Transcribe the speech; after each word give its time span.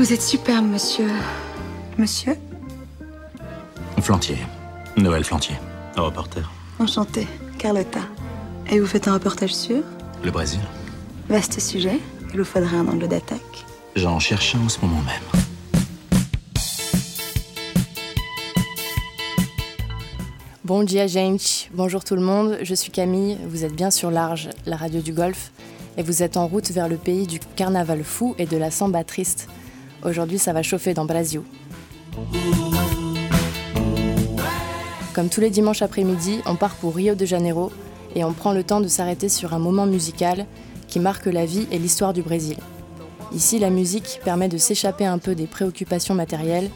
Vous 0.00 0.14
êtes 0.14 0.22
superbe, 0.22 0.64
monsieur. 0.64 1.10
Monsieur 1.98 2.34
Flantier. 4.00 4.38
Noël 4.96 5.22
Flantier. 5.24 5.56
Reporter. 5.94 6.50
Enchanté. 6.78 7.26
Carlotta. 7.58 8.00
Et 8.70 8.80
vous 8.80 8.86
faites 8.86 9.08
un 9.08 9.12
reportage 9.12 9.54
sur 9.54 9.82
Le 10.24 10.30
Brésil. 10.30 10.60
Vaste 11.28 11.60
sujet. 11.60 12.00
Il 12.32 12.38
vous 12.38 12.46
faudrait 12.46 12.78
un 12.78 12.88
angle 12.88 13.08
d'attaque. 13.08 13.66
J'en 13.94 14.18
cherche 14.18 14.54
un 14.54 14.60
en 14.60 14.70
ce 14.70 14.80
moment 14.80 15.02
même. 15.02 15.42
Bon 20.64 20.82
dia, 20.82 21.08
gente. 21.08 21.68
Bonjour 21.74 22.04
tout 22.04 22.16
le 22.16 22.22
monde. 22.22 22.56
Je 22.62 22.74
suis 22.74 22.90
Camille. 22.90 23.36
Vous 23.46 23.66
êtes 23.66 23.74
bien 23.74 23.90
sur 23.90 24.10
Large, 24.10 24.48
la 24.64 24.76
radio 24.76 25.02
du 25.02 25.12
Golfe. 25.12 25.50
Et 25.98 26.02
vous 26.02 26.22
êtes 26.22 26.38
en 26.38 26.46
route 26.46 26.70
vers 26.70 26.88
le 26.88 26.96
pays 26.96 27.26
du 27.26 27.38
carnaval 27.54 28.02
fou 28.02 28.34
et 28.38 28.46
de 28.46 28.56
la 28.56 28.70
samba 28.70 29.04
triste. 29.04 29.46
Aujourd'hui, 30.04 30.38
ça 30.38 30.52
va 30.52 30.62
chauffer 30.62 30.94
dans 30.94 31.04
Brasil. 31.04 31.42
Comme 35.14 35.28
tous 35.28 35.40
les 35.40 35.50
dimanches 35.50 35.82
après-midi, 35.82 36.40
on 36.46 36.56
part 36.56 36.74
pour 36.76 36.94
Rio 36.94 37.14
de 37.14 37.26
Janeiro 37.26 37.70
et 38.14 38.24
on 38.24 38.32
prend 38.32 38.52
le 38.52 38.64
temps 38.64 38.80
de 38.80 38.88
s'arrêter 38.88 39.28
sur 39.28 39.54
un 39.54 39.58
moment 39.58 39.86
musical 39.86 40.46
qui 40.88 41.00
marque 41.00 41.26
la 41.26 41.44
vie 41.44 41.66
et 41.70 41.78
l'histoire 41.78 42.12
du 42.12 42.22
Brésil. 42.22 42.56
Ici, 43.32 43.58
la 43.58 43.70
musique 43.70 44.20
permet 44.24 44.48
de 44.48 44.58
s'échapper 44.58 45.06
un 45.06 45.18
peu 45.18 45.34
des 45.34 45.46
préoccupations 45.46 46.14
matérielles, 46.14 46.70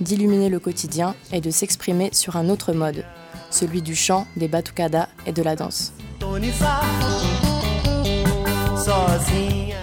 d'illuminer 0.00 0.48
le 0.48 0.60
quotidien 0.60 1.14
et 1.32 1.40
de 1.40 1.50
s'exprimer 1.50 2.10
sur 2.12 2.36
un 2.36 2.48
autre 2.48 2.72
mode, 2.72 3.04
celui 3.50 3.82
du 3.82 3.94
chant, 3.94 4.26
des 4.36 4.48
batucadas 4.48 5.08
et 5.26 5.32
de 5.32 5.42
la 5.42 5.56
danse. 5.56 5.92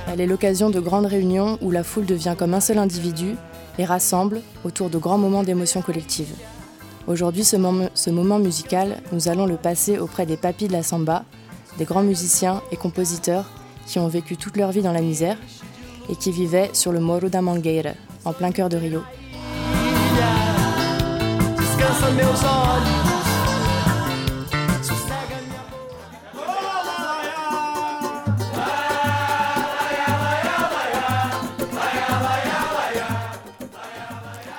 Elle 0.07 0.21
est 0.21 0.27
l'occasion 0.27 0.69
de 0.69 0.79
grandes 0.79 1.05
réunions 1.05 1.57
où 1.61 1.71
la 1.71 1.83
foule 1.83 2.05
devient 2.05 2.35
comme 2.37 2.53
un 2.53 2.59
seul 2.59 2.77
individu 2.77 3.35
et 3.77 3.85
rassemble 3.85 4.41
autour 4.63 4.89
de 4.89 4.97
grands 4.97 5.17
moments 5.17 5.43
d'émotion 5.43 5.81
collective. 5.81 6.33
Aujourd'hui, 7.07 7.43
ce, 7.43 7.57
moment, 7.57 8.39
musical, 8.39 9.01
nous 9.11 9.27
allons 9.27 9.45
le 9.45 9.57
passer 9.57 9.99
auprès 9.99 10.25
des 10.25 10.37
papis 10.37 10.67
de 10.67 10.73
la 10.73 10.83
samba, 10.83 11.23
des 11.77 11.85
grands 11.85 12.01
musiciens 12.01 12.61
et 12.71 12.77
compositeurs 12.77 13.45
qui 13.85 13.99
ont 13.99 14.07
vécu 14.07 14.37
toute 14.37 14.57
leur 14.57 14.71
vie 14.71 14.81
dans 14.81 14.93
la 14.93 15.01
misère 15.01 15.37
et 16.09 16.15
qui 16.15 16.31
vivaient 16.31 16.71
sur 16.73 16.91
le 16.91 16.99
Morro 16.99 17.29
da 17.29 17.41
Mangueira, 17.41 17.91
en 18.23 18.33
plein 18.33 18.51
cœur 18.51 18.69
de 18.69 18.77
Rio. 18.77 19.01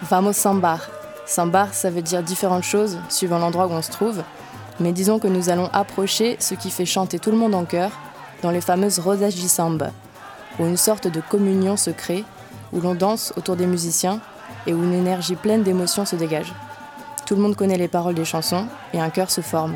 Vamos 0.08 0.34
sambar. 0.34 0.88
Sambar, 1.26 1.74
ça 1.74 1.90
veut 1.90 2.02
dire 2.02 2.22
différentes 2.22 2.62
choses 2.62 2.98
suivant 3.08 3.40
l'endroit 3.40 3.66
où 3.66 3.72
on 3.72 3.82
se 3.82 3.90
trouve, 3.90 4.22
mais 4.78 4.92
disons 4.92 5.18
que 5.18 5.26
nous 5.26 5.48
allons 5.48 5.68
approcher 5.72 6.36
ce 6.38 6.54
qui 6.54 6.70
fait 6.70 6.86
chanter 6.86 7.18
tout 7.18 7.32
le 7.32 7.36
monde 7.36 7.56
en 7.56 7.64
chœur 7.64 7.90
dans 8.42 8.52
les 8.52 8.60
fameuses 8.60 9.00
Rosas 9.00 9.32
de 9.32 9.48
Samba, 9.48 9.90
où 10.60 10.66
une 10.66 10.76
sorte 10.76 11.08
de 11.08 11.20
communion 11.20 11.76
se 11.76 11.90
crée, 11.90 12.24
où 12.72 12.80
l'on 12.80 12.94
danse 12.94 13.32
autour 13.36 13.56
des 13.56 13.66
musiciens 13.66 14.20
et 14.68 14.74
où 14.74 14.84
une 14.84 14.92
énergie 14.92 15.34
pleine 15.34 15.64
d'émotions 15.64 16.04
se 16.04 16.14
dégage. 16.14 16.54
Tout 17.24 17.34
le 17.34 17.42
monde 17.42 17.56
connaît 17.56 17.78
les 17.78 17.88
paroles 17.88 18.14
des 18.14 18.24
chansons 18.24 18.66
et 18.92 19.00
un 19.00 19.10
chœur 19.10 19.32
se 19.32 19.40
forme. 19.40 19.74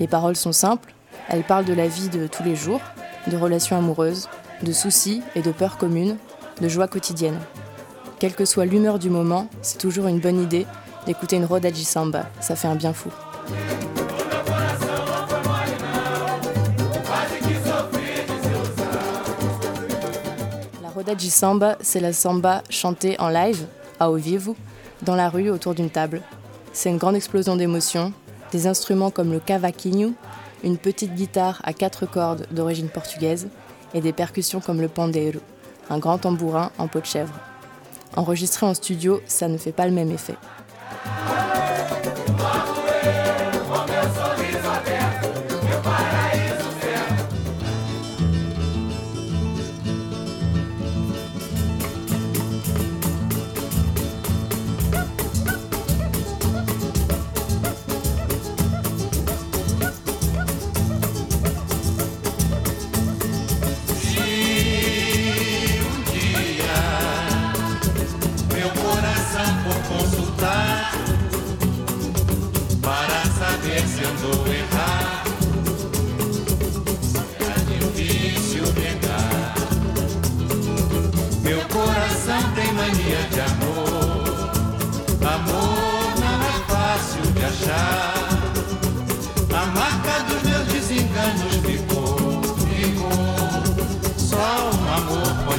Les 0.00 0.08
paroles 0.08 0.36
sont 0.36 0.52
simples, 0.52 0.94
elles 1.28 1.44
parlent 1.44 1.64
de 1.64 1.74
la 1.74 1.86
vie 1.86 2.08
de 2.08 2.26
tous 2.26 2.42
les 2.42 2.56
jours, 2.56 2.80
de 3.28 3.36
relations 3.36 3.78
amoureuses, 3.78 4.28
de 4.62 4.72
soucis 4.72 5.22
et 5.36 5.42
de 5.42 5.52
peurs 5.52 5.78
communes, 5.78 6.16
de 6.60 6.68
joie 6.68 6.88
quotidienne. 6.88 7.38
Quelle 8.22 8.36
que 8.36 8.44
soit 8.44 8.66
l'humeur 8.66 9.00
du 9.00 9.10
moment, 9.10 9.48
c'est 9.62 9.78
toujours 9.78 10.06
une 10.06 10.20
bonne 10.20 10.40
idée 10.40 10.64
d'écouter 11.06 11.34
une 11.34 11.44
roda 11.44 11.72
de 11.72 11.74
samba, 11.74 12.26
ça 12.40 12.54
fait 12.54 12.68
un 12.68 12.76
bien 12.76 12.92
fou. 12.92 13.10
La 20.80 20.88
roda 20.94 21.16
de 21.16 21.20
samba, 21.20 21.76
c'est 21.80 21.98
la 21.98 22.12
samba 22.12 22.62
chantée 22.70 23.18
en 23.18 23.28
live, 23.28 23.66
à 23.98 24.08
au 24.08 24.14
vivo, 24.14 24.54
dans 25.02 25.16
la 25.16 25.28
rue 25.28 25.50
autour 25.50 25.74
d'une 25.74 25.90
table. 25.90 26.22
C'est 26.72 26.90
une 26.90 26.98
grande 26.98 27.16
explosion 27.16 27.56
d'émotions, 27.56 28.12
des 28.52 28.68
instruments 28.68 29.10
comme 29.10 29.32
le 29.32 29.40
cavaquinho, 29.40 30.12
une 30.62 30.78
petite 30.78 31.16
guitare 31.16 31.60
à 31.64 31.72
quatre 31.72 32.06
cordes 32.06 32.46
d'origine 32.52 32.88
portugaise 32.88 33.48
et 33.94 34.00
des 34.00 34.12
percussions 34.12 34.60
comme 34.60 34.80
le 34.80 34.86
pandeiro, 34.86 35.40
un 35.90 35.98
grand 35.98 36.18
tambourin 36.18 36.70
en 36.78 36.86
peau 36.86 37.00
de 37.00 37.06
chèvre. 37.06 37.34
Enregistré 38.16 38.66
en 38.66 38.74
studio, 38.74 39.20
ça 39.26 39.48
ne 39.48 39.56
fait 39.56 39.72
pas 39.72 39.86
le 39.86 39.92
même 39.92 40.10
effet. 40.10 40.36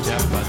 down 0.04 0.43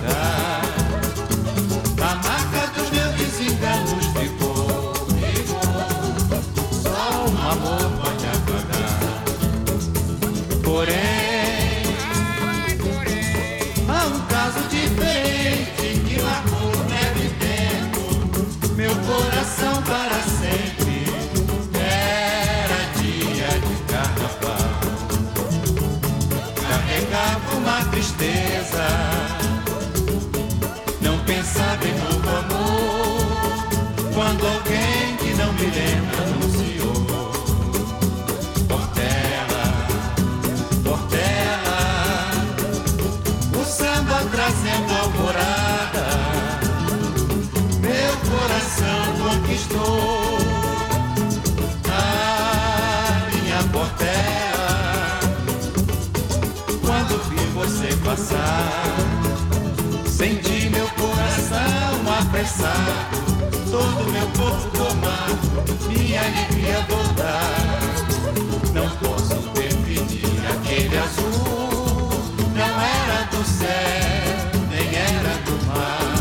conquistou 49.45 50.39
A 51.89 53.27
minha 53.31 53.63
portela 53.73 55.21
Quando 56.81 57.23
vi 57.29 57.45
você 57.53 57.95
passar 58.05 58.97
Senti 60.07 60.71
meu 60.71 60.89
coração 60.91 61.85
apressar, 62.21 63.11
todo 63.71 64.11
meu 64.11 64.27
corpo 64.29 64.71
tomar, 64.77 65.29
minha 65.89 66.21
alegria 66.21 66.81
voltar. 66.89 67.65
Não 68.73 68.89
posso 68.99 69.35
definir 69.55 70.41
aquele 70.53 70.99
azul, 70.99 72.11
não 72.55 72.81
era 72.81 73.25
do 73.31 73.45
céu, 73.45 74.61
nem 74.71 74.95
era 74.95 75.35
do 75.45 75.67
mar. 75.67 76.14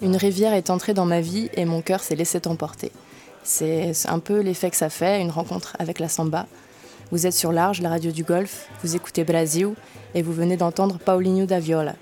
Une 0.00 0.16
rivière 0.16 0.52
est 0.52 0.70
entrée 0.70 0.94
dans 0.94 1.06
ma 1.06 1.20
vie 1.20 1.50
et 1.54 1.64
mon 1.64 1.82
cœur 1.82 2.00
s'est 2.00 2.14
laissé 2.14 2.40
emporter. 2.46 2.92
C'est 3.42 3.92
un 4.06 4.20
peu 4.20 4.40
l'effet 4.40 4.70
que 4.70 4.76
ça 4.76 4.90
fait, 4.90 5.20
une 5.20 5.30
rencontre 5.30 5.74
avec 5.80 5.98
la 5.98 6.08
samba. 6.08 6.46
Vous 7.10 7.26
êtes 7.26 7.32
sur 7.32 7.50
Large, 7.50 7.80
la 7.80 7.88
radio 7.88 8.12
du 8.12 8.22
Golfe, 8.22 8.68
vous 8.84 8.94
écoutez 8.94 9.24
Brasil 9.24 9.70
et 10.14 10.22
vous 10.22 10.32
venez 10.32 10.56
d'entendre 10.56 10.98
Paulinho 10.98 11.46
da 11.46 11.58
Viola. 11.58 11.96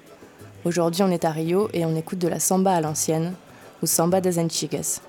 Aujourd'hui, 0.67 1.05
on 1.05 1.11
est 1.11 1.25
à 1.25 1.31
Rio 1.31 1.71
et 1.73 1.87
on 1.87 1.97
écoute 1.97 2.19
de 2.19 2.29
la 2.29 2.39
samba 2.39 2.73
à 2.73 2.81
l'ancienne, 2.83 3.33
ou 3.83 3.87
samba 3.87 4.21
das 4.21 4.39
antigas. 4.39 5.01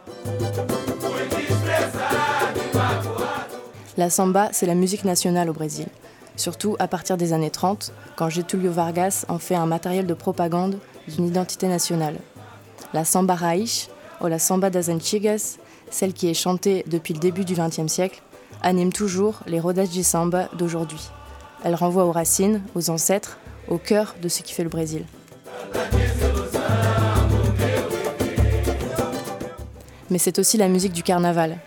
La 3.97 4.09
samba, 4.09 4.49
c'est 4.53 4.67
la 4.67 4.75
musique 4.75 5.03
nationale 5.03 5.49
au 5.49 5.53
Brésil, 5.53 5.87
surtout 6.37 6.77
à 6.79 6.87
partir 6.87 7.17
des 7.17 7.33
années 7.33 7.49
30, 7.49 7.91
quand 8.15 8.29
Getúlio 8.29 8.71
Vargas 8.71 9.25
en 9.27 9.39
fait 9.39 9.55
un 9.55 9.65
matériel 9.65 10.05
de 10.05 10.13
propagande 10.13 10.77
d'une 11.07 11.27
identité 11.27 11.67
nationale. 11.67 12.17
La 12.93 13.03
samba 13.03 13.35
raiz, 13.35 13.89
ou 14.21 14.27
la 14.27 14.39
samba 14.39 14.69
das 14.69 14.89
antigas, 14.89 15.57
celle 15.89 16.13
qui 16.13 16.29
est 16.29 16.33
chantée 16.33 16.85
depuis 16.87 17.13
le 17.13 17.19
début 17.19 17.43
du 17.43 17.53
XXe 17.53 17.91
siècle, 17.91 18.21
anime 18.61 18.93
toujours 18.93 19.39
les 19.45 19.59
rodas 19.59 19.87
de 19.87 20.01
samba 20.01 20.49
d'aujourd'hui. 20.57 21.09
Elle 21.63 21.75
renvoie 21.75 22.05
aux 22.05 22.11
racines, 22.11 22.61
aux 22.75 22.89
ancêtres, 22.89 23.39
au 23.67 23.77
cœur 23.77 24.15
de 24.21 24.29
ce 24.29 24.41
qui 24.41 24.53
fait 24.53 24.63
le 24.63 24.69
Brésil. 24.69 25.03
Mais 30.09 30.17
c'est 30.17 30.39
aussi 30.39 30.57
la 30.57 30.69
musique 30.69 30.93
du 30.93 31.03
carnaval. 31.03 31.57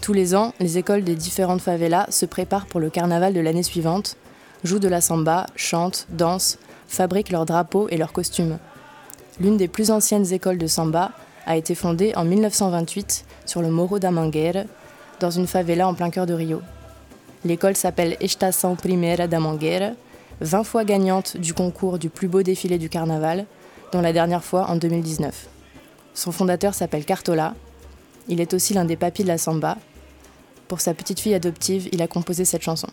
Tous 0.00 0.14
les 0.14 0.34
ans, 0.34 0.54
les 0.60 0.78
écoles 0.78 1.04
des 1.04 1.14
différentes 1.14 1.60
favelas 1.60 2.06
se 2.08 2.24
préparent 2.24 2.66
pour 2.66 2.80
le 2.80 2.88
carnaval 2.88 3.34
de 3.34 3.40
l'année 3.40 3.62
suivante, 3.62 4.16
jouent 4.64 4.78
de 4.78 4.88
la 4.88 5.02
samba, 5.02 5.46
chantent, 5.56 6.06
dansent, 6.08 6.58
fabriquent 6.88 7.30
leurs 7.30 7.44
drapeaux 7.44 7.88
et 7.90 7.98
leurs 7.98 8.14
costumes. 8.14 8.58
L'une 9.40 9.56
des 9.56 9.68
plus 9.68 9.90
anciennes 9.90 10.30
écoles 10.32 10.58
de 10.58 10.66
samba 10.66 11.12
a 11.46 11.56
été 11.56 11.74
fondée 11.74 12.12
en 12.14 12.24
1928 12.24 13.24
sur 13.46 13.62
le 13.62 13.70
Morro 13.70 13.98
da 13.98 14.10
Mangueira, 14.10 14.64
dans 15.18 15.30
une 15.30 15.46
favela 15.46 15.88
en 15.88 15.94
plein 15.94 16.10
cœur 16.10 16.26
de 16.26 16.34
Rio. 16.34 16.60
L'école 17.46 17.74
s'appelle 17.74 18.18
Estação 18.20 18.76
Primeira 18.76 19.26
da 19.26 19.40
Mangueira, 19.40 19.92
20 20.42 20.64
fois 20.64 20.84
gagnante 20.84 21.38
du 21.38 21.54
concours 21.54 21.98
du 21.98 22.10
plus 22.10 22.28
beau 22.28 22.42
défilé 22.42 22.76
du 22.76 22.90
carnaval, 22.90 23.46
dont 23.92 24.02
la 24.02 24.12
dernière 24.12 24.44
fois 24.44 24.66
en 24.68 24.76
2019. 24.76 25.48
Son 26.12 26.32
fondateur 26.32 26.74
s'appelle 26.74 27.06
Cartola. 27.06 27.54
Il 28.28 28.42
est 28.42 28.52
aussi 28.52 28.74
l'un 28.74 28.84
des 28.84 28.96
papis 28.96 29.22
de 29.22 29.28
la 29.28 29.38
samba. 29.38 29.78
Pour 30.68 30.82
sa 30.82 30.92
petite 30.92 31.18
fille 31.18 31.34
adoptive, 31.34 31.88
il 31.92 32.02
a 32.02 32.08
composé 32.08 32.44
cette 32.44 32.62
chanson. 32.62 32.88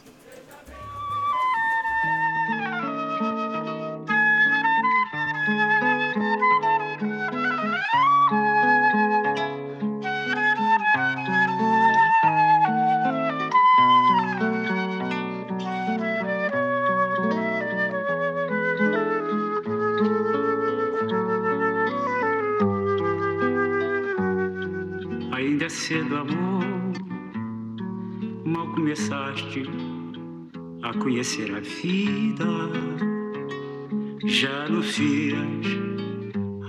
É 25.67 25.69
cedo, 25.69 26.15
amor, 26.15 26.63
mal 28.45 28.67
começaste 28.67 29.63
a 30.81 30.93
conhecer 30.97 31.53
a 31.53 31.59
vida. 31.59 32.45
Já 34.25 34.63
anuncias 34.63 35.65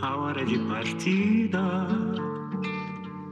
a 0.02 0.16
hora 0.16 0.44
de 0.44 0.58
partida, 0.58 1.86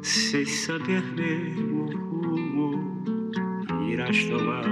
sem 0.02 0.46
saber 0.46 1.02
mesmo 1.16 1.86
o 1.86 2.26
rumo 2.30 3.30
irás 3.90 4.24
tomar. 4.26 4.66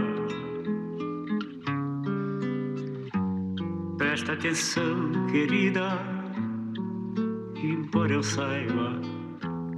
Presta 3.98 4.34
atenção, 4.34 5.26
querida, 5.26 5.88
embora 7.64 8.12
eu 8.12 8.22
saiba 8.22 9.13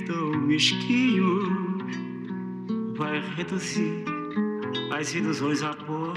tão 0.00 0.32
mesquinhos, 0.40 1.48
vai 2.96 3.20
reduzir 3.36 4.04
as 4.90 5.14
ilusões 5.14 5.62
a 5.62 5.74
pó. 5.74 6.14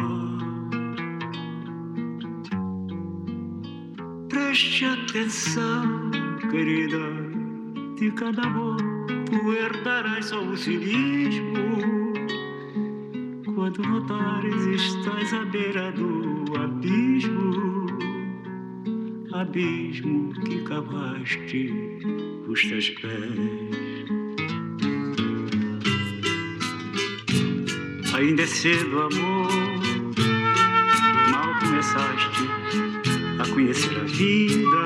Preste 4.30 4.86
atenção, 4.86 6.12
querida, 6.50 7.00
de 8.00 8.12
cada 8.12 8.44
amor 8.44 8.78
tu 9.26 9.54
herdarás 9.54 10.26
só 10.28 10.42
o 10.42 10.56
cinismo. 10.56 11.56
Quando 13.54 13.82
notares 13.82 14.66
estás 14.68 15.34
à 15.34 15.46
beira 15.46 15.92
do 15.92 16.56
abismo, 16.58 17.88
abismo 19.34 20.34
que 20.46 20.62
cavaste 20.64 21.74
pés. 22.62 22.94
Ainda 28.14 28.44
é 28.44 28.48
cedo, 28.48 29.02
amor, 29.02 29.52
mal 31.32 31.60
começaste 31.60 32.50
a 33.40 33.54
conhecer 33.54 33.98
a 33.98 34.04
vida. 34.04 34.84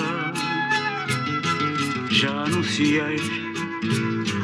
Já 2.10 2.32
anuncias 2.32 3.22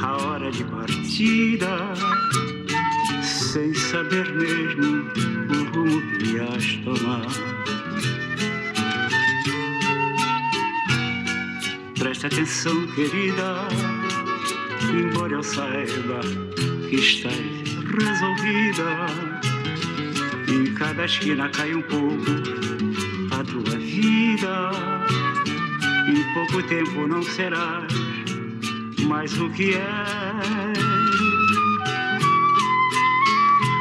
a 0.03 0.17
hora 0.23 0.51
de 0.51 0.63
partida, 0.65 1.93
sem 3.23 3.73
saber 3.73 4.31
mesmo 4.35 5.03
o 5.49 5.63
rumo 5.73 6.01
que 6.17 6.35
ias 6.35 6.75
tomar. 6.83 7.54
Presta 12.05 12.27
atenção, 12.27 12.85
querida, 12.89 13.67
embora 14.93 15.33
eu 15.33 15.41
saiba 15.41 16.19
que 16.87 16.97
estás 16.97 17.35
resolvida. 17.97 19.07
Em 20.47 20.71
cada 20.75 21.05
esquina 21.05 21.49
cai 21.49 21.73
um 21.73 21.81
pouco 21.81 22.31
a 23.31 23.43
tua 23.43 23.79
vida. 23.79 24.69
Em 26.07 26.33
pouco 26.35 26.61
tempo 26.67 27.07
não 27.07 27.23
serás 27.23 27.91
mais 29.07 29.35
o 29.41 29.49
que 29.49 29.73
é. 29.73 29.87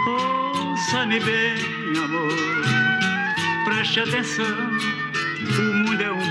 Ouça-me 0.08 1.20
bem, 1.20 1.58
amor, 2.02 2.32
preste 3.66 4.00
atenção. 4.00 4.70
O 5.58 5.74
mundo 5.74 6.02
é 6.02 6.10
um 6.10 6.23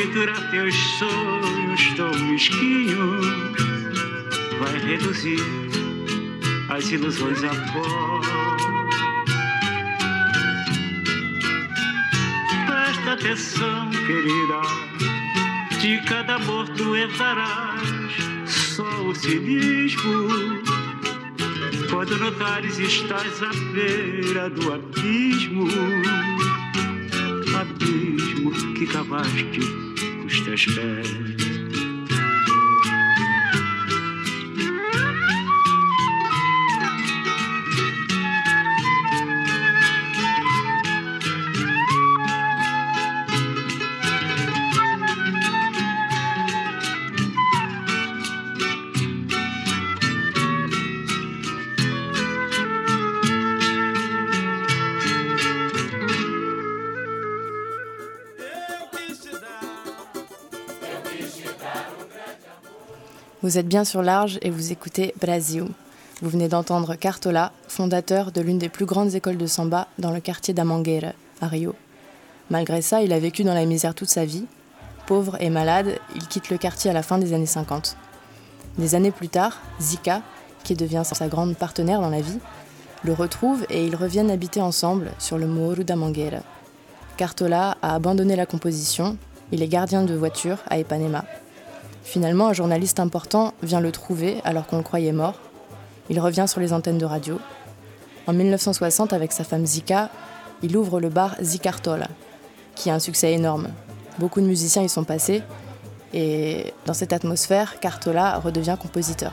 triturar 0.00 0.50
teus 0.50 0.74
sonhos 0.98 1.94
tão 1.94 2.10
mesquinhos, 2.24 3.26
vai 4.58 4.78
reduzir 4.78 5.38
as 6.70 6.90
ilusões 6.90 7.44
a 7.44 7.50
pó. 7.70 8.20
Presta 12.66 13.12
atenção, 13.12 13.90
querida, 13.90 14.62
de 15.80 16.00
cada 16.08 16.36
amor 16.36 16.66
tu 16.70 16.96
herdarás 16.96 17.82
só 18.46 19.02
o 19.02 19.14
cinismo. 19.14 20.28
Quando 21.90 22.16
notares 22.16 22.78
estás 22.78 23.42
à 23.42 23.52
beira 23.74 24.48
do 24.48 24.72
abismo, 24.72 25.68
abismo 27.54 28.50
que 28.74 28.86
cavaste 28.86 29.89
cashback. 30.56 31.59
Vous 63.42 63.56
êtes 63.56 63.68
bien 63.68 63.84
sur 63.84 64.02
large 64.02 64.38
et 64.42 64.50
vous 64.50 64.70
écoutez 64.70 65.14
Brasil. 65.18 65.64
Vous 66.20 66.28
venez 66.28 66.46
d'entendre 66.46 66.94
Cartola, 66.94 67.52
fondateur 67.68 68.32
de 68.32 68.42
l'une 68.42 68.58
des 68.58 68.68
plus 68.68 68.84
grandes 68.84 69.14
écoles 69.14 69.38
de 69.38 69.46
samba 69.46 69.88
dans 69.98 70.10
le 70.10 70.20
quartier 70.20 70.52
d'Amangueira, 70.52 71.12
à 71.40 71.46
Rio. 71.46 71.74
Malgré 72.50 72.82
ça, 72.82 73.00
il 73.00 73.14
a 73.14 73.18
vécu 73.18 73.42
dans 73.42 73.54
la 73.54 73.64
misère 73.64 73.94
toute 73.94 74.10
sa 74.10 74.26
vie. 74.26 74.44
Pauvre 75.06 75.40
et 75.40 75.48
malade, 75.48 75.98
il 76.14 76.28
quitte 76.28 76.50
le 76.50 76.58
quartier 76.58 76.90
à 76.90 76.92
la 76.92 77.02
fin 77.02 77.16
des 77.16 77.32
années 77.32 77.46
50. 77.46 77.96
Des 78.76 78.94
années 78.94 79.10
plus 79.10 79.30
tard, 79.30 79.58
Zika, 79.80 80.20
qui 80.62 80.74
devient 80.74 81.04
sa 81.06 81.26
grande 81.28 81.56
partenaire 81.56 82.02
dans 82.02 82.10
la 82.10 82.20
vie, 82.20 82.40
le 83.04 83.14
retrouve 83.14 83.64
et 83.70 83.86
ils 83.86 83.96
reviennent 83.96 84.30
habiter 84.30 84.60
ensemble 84.60 85.12
sur 85.18 85.38
le 85.38 85.46
Morro 85.46 85.76
d'Amangueira. 85.76 86.42
Cartola 87.16 87.78
a 87.80 87.94
abandonné 87.94 88.36
la 88.36 88.44
composition, 88.44 89.16
il 89.50 89.62
est 89.62 89.68
gardien 89.68 90.02
de 90.02 90.12
voiture 90.12 90.58
à 90.68 90.78
Ipanema. 90.78 91.24
Finalement, 92.02 92.48
un 92.48 92.52
journaliste 92.52 93.00
important 93.00 93.54
vient 93.62 93.80
le 93.80 93.92
trouver 93.92 94.40
alors 94.44 94.66
qu'on 94.66 94.78
le 94.78 94.82
croyait 94.82 95.12
mort. 95.12 95.34
Il 96.08 96.18
revient 96.20 96.46
sur 96.48 96.60
les 96.60 96.72
antennes 96.72 96.98
de 96.98 97.04
radio. 97.04 97.38
En 98.26 98.32
1960, 98.32 99.12
avec 99.12 99.32
sa 99.32 99.44
femme 99.44 99.66
Zika, 99.66 100.10
il 100.62 100.76
ouvre 100.76 101.00
le 101.00 101.08
bar 101.08 101.36
Zicartola, 101.40 102.08
qui 102.74 102.90
a 102.90 102.94
un 102.94 102.98
succès 102.98 103.32
énorme. 103.32 103.68
Beaucoup 104.18 104.40
de 104.40 104.46
musiciens 104.46 104.82
y 104.82 104.88
sont 104.88 105.04
passés, 105.04 105.42
et 106.12 106.74
dans 106.86 106.94
cette 106.94 107.12
atmosphère, 107.12 107.80
Cartola 107.80 108.38
redevient 108.38 108.76
compositeur. 108.80 109.32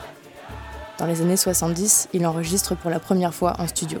Dans 0.98 1.06
les 1.06 1.20
années 1.20 1.36
70, 1.36 2.08
il 2.12 2.26
enregistre 2.26 2.74
pour 2.74 2.90
la 2.90 3.00
première 3.00 3.34
fois 3.34 3.54
en 3.58 3.66
studio. 3.66 4.00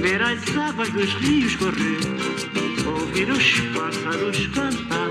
Ver 0.00 0.22
as 0.22 0.56
águas 0.56 0.90
dos 0.90 1.12
rios 1.14 1.56
correr, 1.56 1.98
ouvir 2.86 3.30
os 3.30 3.60
pássaros 3.74 4.46
cantar. 4.48 5.10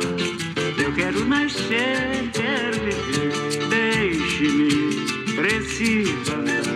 Eu 0.78 0.94
quero 0.94 1.26
nascer, 1.26 2.30
quero 2.34 2.80
viver, 2.80 3.68
deixe-me, 3.70 5.36
preciso 5.36 6.34
andar. 6.34 6.69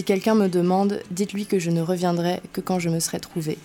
Si 0.00 0.04
quelqu'un 0.04 0.34
me 0.34 0.48
demande, 0.48 1.02
dites-lui 1.10 1.44
que 1.44 1.58
je 1.58 1.70
ne 1.70 1.82
reviendrai 1.82 2.40
que 2.54 2.62
quand 2.62 2.78
je 2.78 2.88
me 2.88 3.00
serai 3.00 3.20
trouvé. 3.20 3.58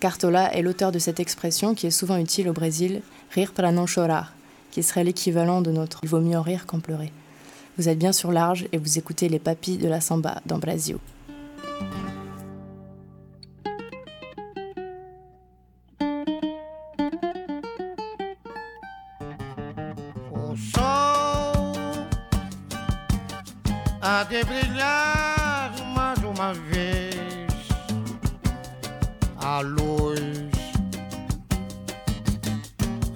Cartola 0.00 0.52
est 0.52 0.60
l'auteur 0.60 0.90
de 0.90 0.98
cette 0.98 1.20
expression 1.20 1.76
qui 1.76 1.86
est 1.86 1.92
souvent 1.92 2.16
utile 2.16 2.48
au 2.48 2.52
Brésil, 2.52 3.00
rire 3.30 3.52
para 3.52 3.70
non 3.70 3.84
chorar, 3.86 4.34
qui 4.72 4.82
serait 4.82 5.04
l'équivalent 5.04 5.60
de 5.60 5.70
notre 5.70 6.00
il 6.02 6.08
vaut 6.08 6.18
mieux 6.18 6.36
en 6.36 6.42
rire 6.42 6.66
qu'en 6.66 6.80
pleurer. 6.80 7.12
Vous 7.78 7.88
êtes 7.88 8.00
bien 8.00 8.10
sur 8.10 8.32
large 8.32 8.66
et 8.72 8.76
vous 8.76 8.98
écoutez 8.98 9.28
les 9.28 9.38
papis 9.38 9.76
de 9.76 9.86
la 9.86 10.00
samba 10.00 10.42
dans 10.46 10.58
Brasil. 10.58 10.96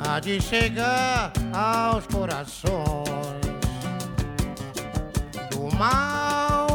Há 0.07 0.21
de 0.21 0.41
chegar 0.41 1.33
aos 1.53 2.07
corações 2.07 2.75
do 5.51 5.77
mal. 5.77 6.67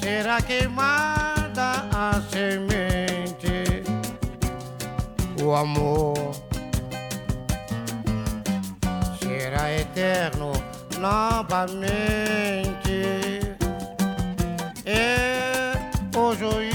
Será 0.00 0.40
queimada 0.42 1.88
a 1.94 2.20
semente, 2.30 3.82
o 5.42 5.54
amor 5.54 6.32
será 9.20 9.72
eterno 9.72 10.52
novamente. 11.00 11.82
É 14.84 15.72
o 16.16 16.34
juízo 16.34 16.71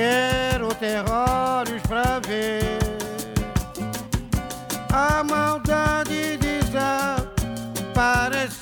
quero 0.00 0.74
ter 0.76 1.04
olhos 1.10 1.82
pra 1.82 2.18
ver 2.26 2.78
a 4.90 5.22
maldade 5.22 6.38
de 6.38 6.62
desaparecer. 6.64 8.59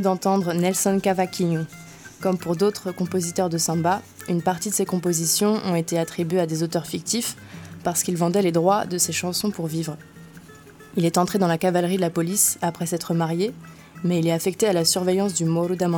D'entendre 0.00 0.52
Nelson 0.52 0.98
Cavaquinho. 1.02 1.64
Comme 2.20 2.38
pour 2.38 2.56
d'autres 2.56 2.92
compositeurs 2.92 3.48
de 3.48 3.58
samba, 3.58 4.02
une 4.28 4.42
partie 4.42 4.70
de 4.70 4.74
ses 4.74 4.84
compositions 4.84 5.60
ont 5.64 5.74
été 5.74 5.98
attribuées 5.98 6.40
à 6.40 6.46
des 6.46 6.62
auteurs 6.62 6.86
fictifs 6.86 7.36
parce 7.82 8.02
qu'ils 8.02 8.16
vendaient 8.16 8.42
les 8.42 8.52
droits 8.52 8.84
de 8.84 8.98
ses 8.98 9.12
chansons 9.12 9.50
pour 9.50 9.66
vivre. 9.66 9.96
Il 10.96 11.04
est 11.04 11.18
entré 11.18 11.38
dans 11.38 11.46
la 11.46 11.58
cavalerie 11.58 11.96
de 11.96 12.00
la 12.00 12.10
police 12.10 12.58
après 12.62 12.86
s'être 12.86 13.14
marié, 13.14 13.54
mais 14.04 14.18
il 14.18 14.26
est 14.26 14.32
affecté 14.32 14.66
à 14.66 14.72
la 14.72 14.84
surveillance 14.84 15.34
du 15.34 15.44
Moro 15.44 15.74
da 15.74 15.88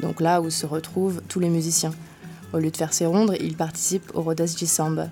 donc 0.00 0.20
là 0.20 0.40
où 0.40 0.50
se 0.50 0.66
retrouvent 0.66 1.20
tous 1.28 1.40
les 1.40 1.50
musiciens. 1.50 1.92
Au 2.52 2.58
lieu 2.58 2.70
de 2.70 2.76
faire 2.76 2.94
ses 2.94 3.06
rondes, 3.06 3.36
il 3.40 3.56
participe 3.56 4.10
au 4.14 4.22
Rodas 4.22 4.56
de 4.58 4.66
Samba. 4.66 5.08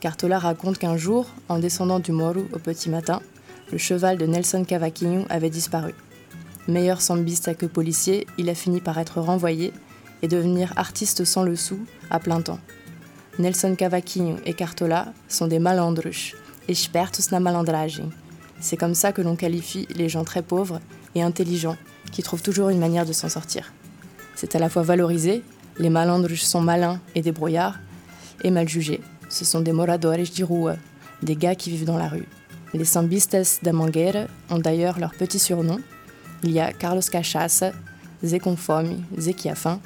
Cartola 0.00 0.38
raconte 0.38 0.78
qu'un 0.78 0.96
jour, 0.96 1.26
en 1.48 1.58
descendant 1.58 1.98
du 1.98 2.12
Moro 2.12 2.44
au 2.52 2.58
petit 2.58 2.90
matin, 2.90 3.20
le 3.72 3.78
cheval 3.78 4.18
de 4.18 4.26
Nelson 4.26 4.64
Cavaquinho 4.64 5.24
avait 5.30 5.50
disparu. 5.50 5.94
Meilleur 6.66 7.00
sambiste 7.00 7.56
que 7.56 7.66
policier, 7.66 8.26
il 8.38 8.48
a 8.48 8.54
fini 8.54 8.80
par 8.80 8.98
être 8.98 9.20
renvoyé 9.20 9.72
et 10.22 10.28
devenir 10.28 10.72
artiste 10.76 11.24
sans 11.24 11.42
le 11.42 11.56
sou 11.56 11.78
à 12.10 12.18
plein 12.18 12.40
temps. 12.40 12.60
Nelson 13.38 13.74
Cavaquinho 13.74 14.36
et 14.46 14.54
Cartola 14.54 15.12
sont 15.28 15.46
des 15.46 15.58
malandros, 15.58 16.34
espertos 16.68 17.32
na 17.32 17.40
malandragem. 17.40 18.10
C'est 18.60 18.76
comme 18.76 18.94
ça 18.94 19.12
que 19.12 19.20
l'on 19.20 19.36
qualifie 19.36 19.86
les 19.94 20.08
gens 20.08 20.24
très 20.24 20.42
pauvres 20.42 20.80
et 21.14 21.22
intelligents 21.22 21.76
qui 22.12 22.22
trouvent 22.22 22.42
toujours 22.42 22.70
une 22.70 22.78
manière 22.78 23.04
de 23.04 23.12
s'en 23.12 23.28
sortir. 23.28 23.72
C'est 24.36 24.54
à 24.54 24.58
la 24.58 24.68
fois 24.68 24.82
valorisé, 24.82 25.42
les 25.78 25.90
malandros 25.90 26.46
sont 26.46 26.60
malins 26.60 27.00
et 27.14 27.22
débrouillards, 27.22 27.78
et 28.42 28.50
mal 28.50 28.68
jugés. 28.68 29.00
Ce 29.28 29.44
sont 29.44 29.60
des 29.60 29.72
moradores 29.72 30.16
de 30.16 30.44
rua, 30.44 30.76
des 31.22 31.36
gars 31.36 31.54
qui 31.54 31.70
vivent 31.70 31.84
dans 31.84 31.98
la 31.98 32.08
rue. 32.08 32.28
Les 32.72 32.84
sambistas 32.84 33.58
da 33.62 33.72
Mangueira 33.72 34.24
ont 34.50 34.58
d'ailleurs 34.58 34.98
leur 34.98 35.12
petit 35.12 35.38
surnom. 35.38 35.78
Il 36.44 36.50
y 36.50 36.60
a 36.60 36.74
Carlos 36.74 37.00
Cachaça, 37.10 37.72
Zé 38.22 38.38
Conforme, 38.38 39.02
Zé 39.18 39.32
qui 39.32 39.48
a 39.48 39.54
faim, 39.54 39.80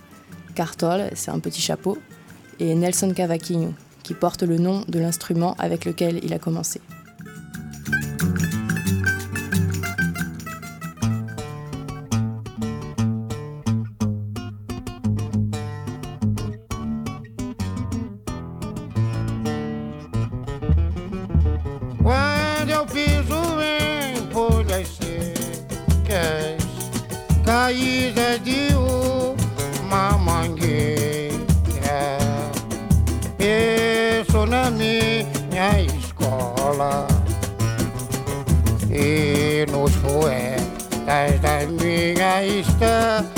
Cartol, 0.56 1.08
c'est 1.14 1.30
un 1.30 1.38
petit 1.38 1.60
chapeau, 1.60 1.96
et 2.58 2.74
Nelson 2.74 3.12
Cavaquinho, 3.14 3.74
qui 4.02 4.12
porte 4.12 4.42
le 4.42 4.58
nom 4.58 4.84
de 4.88 4.98
l'instrument 4.98 5.54
avec 5.60 5.84
lequel 5.84 6.18
il 6.24 6.32
a 6.32 6.40
commencé. 6.40 6.80
De 28.36 28.74
uma 29.82 30.18
mangueira, 30.18 31.38
penso 33.38 34.44
na 34.44 34.70
minha 34.70 35.80
escola. 35.82 37.06
E 38.90 39.64
nos 39.70 39.94
poetas 39.96 41.40
da 41.40 41.66
minha 41.66 42.44
estação 42.44 43.37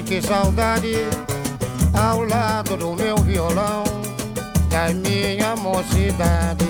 sentir 0.00 0.22
saudade 0.22 0.94
ao 1.92 2.24
lado 2.24 2.76
do 2.76 2.94
meu 2.94 3.16
violão 3.18 3.84
da 4.70 4.88
minha 4.94 5.54
mocidade. 5.56 6.64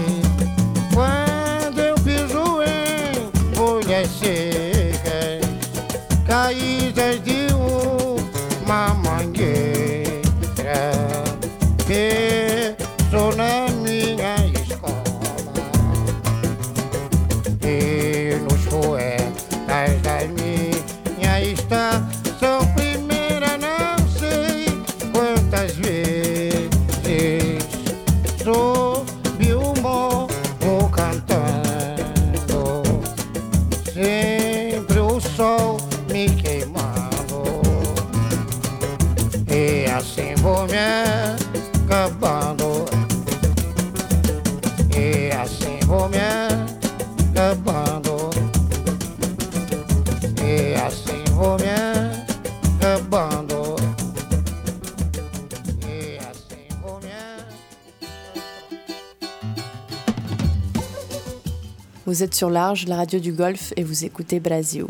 Quando 0.93 1.79
eu 1.79 1.95
piso 1.97 2.61
em 2.63 3.55
folhas 3.55 4.11
Vous 45.91 45.97
êtes 62.23 62.35
sur 62.35 62.51
Large, 62.51 62.87
la 62.87 62.95
radio 62.95 63.19
du 63.19 63.33
Golfe, 63.33 63.73
et 63.77 63.83
vous 63.83 64.05
écoutez 64.05 64.39
Brasil. 64.39 64.87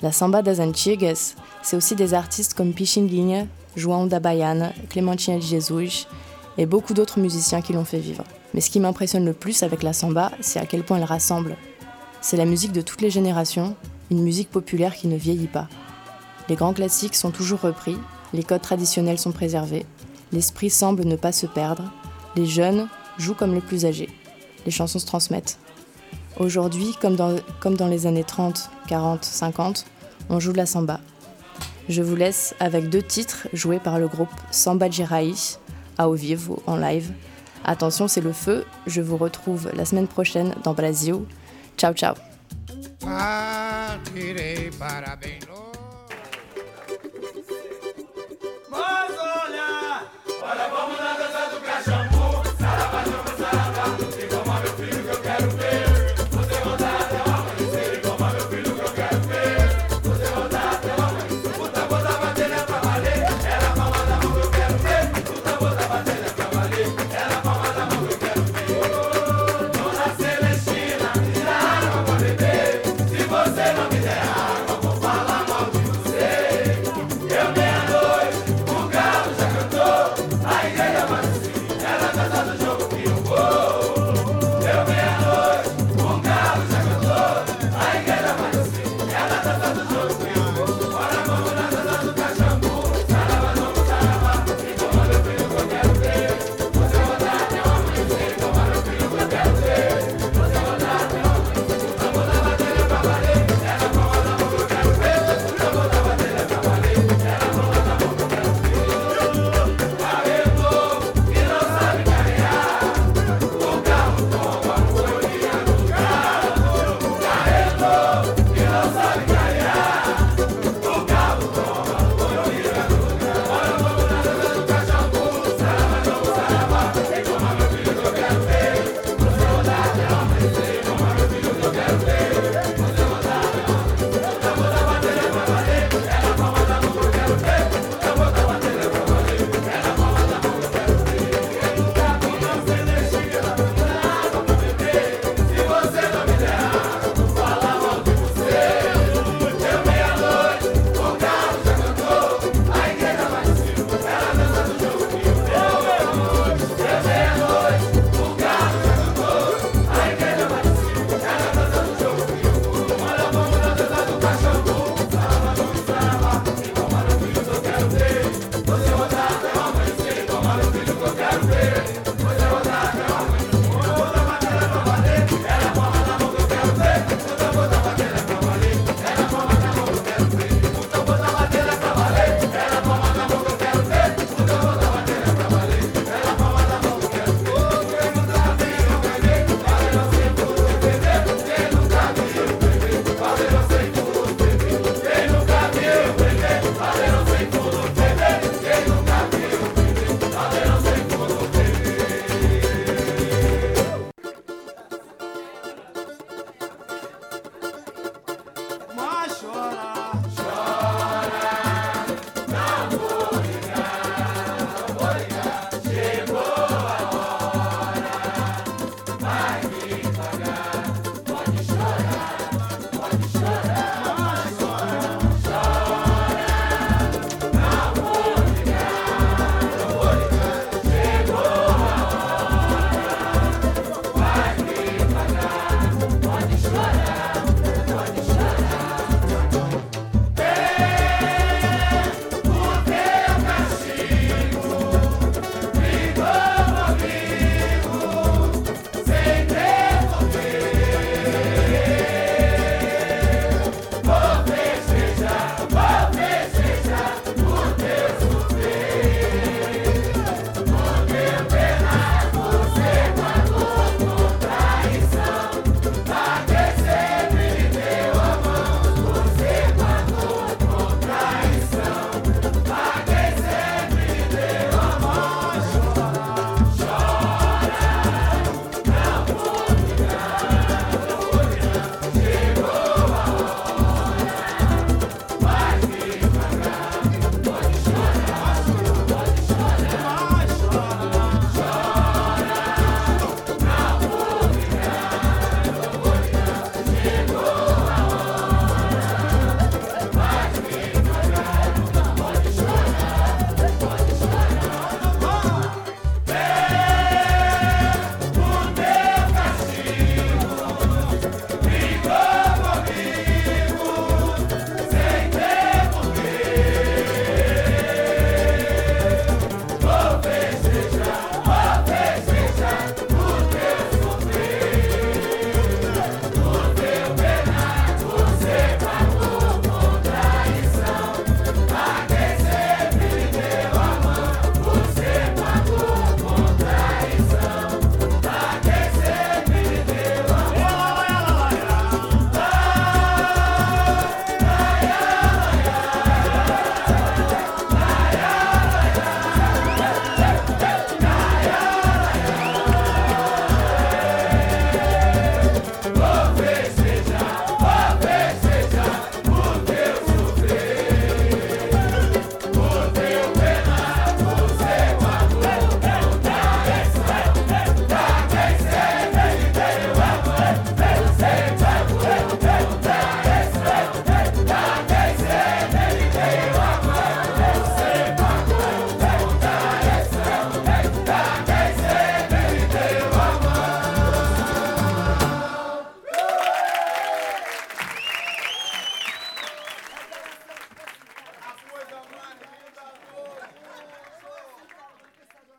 La 0.00 0.10
samba 0.10 0.40
das 0.40 0.58
antigas, 0.58 1.34
c'est 1.62 1.76
aussi 1.76 1.94
des 1.94 2.14
artistes 2.14 2.54
comme 2.54 2.72
Pichinguinha, 2.72 3.46
João 3.76 4.06
da 4.06 4.20
Baiana, 4.20 4.72
Clementina 4.88 5.36
de 5.36 5.42
Jesus 5.42 6.06
et 6.56 6.64
beaucoup 6.64 6.94
d'autres 6.94 7.18
musiciens 7.18 7.60
qui 7.60 7.74
l'ont 7.74 7.84
fait 7.84 7.98
vivre. 7.98 8.24
Mais 8.54 8.60
ce 8.60 8.70
qui 8.70 8.80
m'impressionne 8.80 9.24
le 9.24 9.32
plus 9.32 9.64
avec 9.64 9.82
la 9.82 9.92
samba, 9.92 10.30
c'est 10.40 10.60
à 10.60 10.66
quel 10.66 10.84
point 10.84 10.96
elle 10.96 11.04
rassemble. 11.04 11.56
C'est 12.20 12.36
la 12.36 12.46
musique 12.46 12.72
de 12.72 12.80
toutes 12.80 13.02
les 13.02 13.10
générations, 13.10 13.74
une 14.10 14.22
musique 14.22 14.50
populaire 14.50 14.94
qui 14.94 15.08
ne 15.08 15.16
vieillit 15.16 15.48
pas. 15.48 15.68
Les 16.48 16.54
grands 16.54 16.72
classiques 16.72 17.16
sont 17.16 17.32
toujours 17.32 17.60
repris, 17.60 17.98
les 18.32 18.44
codes 18.44 18.62
traditionnels 18.62 19.18
sont 19.18 19.32
préservés, 19.32 19.84
l'esprit 20.32 20.70
semble 20.70 21.04
ne 21.04 21.16
pas 21.16 21.32
se 21.32 21.46
perdre, 21.46 21.90
les 22.36 22.46
jeunes 22.46 22.88
jouent 23.18 23.34
comme 23.34 23.54
les 23.54 23.60
plus 23.60 23.86
âgés, 23.86 24.08
les 24.64 24.70
chansons 24.70 25.00
se 25.00 25.06
transmettent. 25.06 25.58
Aujourd'hui, 26.38 26.94
comme 27.00 27.16
dans, 27.16 27.88
les 27.88 28.06
années 28.06 28.24
30, 28.24 28.70
40, 28.88 29.24
50, 29.24 29.86
on 30.30 30.40
joue 30.40 30.52
de 30.52 30.58
la 30.58 30.66
samba. 30.66 31.00
Je 31.88 32.02
vous 32.02 32.16
laisse 32.16 32.54
avec 32.60 32.88
deux 32.88 33.02
titres 33.02 33.48
joués 33.52 33.78
par 33.78 33.98
le 33.98 34.08
groupe 34.08 34.30
Samba 34.50 34.90
Jirai, 34.90 35.32
à 35.98 36.08
au 36.08 36.14
vivo, 36.14 36.62
en 36.66 36.76
live. 36.76 37.12
Attention, 37.64 38.08
c'est 38.08 38.20
le 38.20 38.32
feu. 38.32 38.64
Je 38.86 39.00
vous 39.00 39.16
retrouve 39.16 39.70
la 39.74 39.84
semaine 39.84 40.06
prochaine 40.06 40.54
dans 40.62 40.74
Brasil. 40.74 41.16
Ciao, 41.76 41.92
ciao. 41.94 42.14